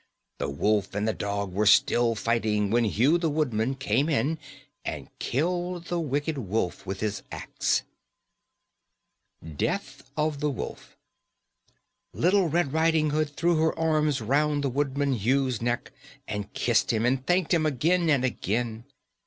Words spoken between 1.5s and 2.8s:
were still fighting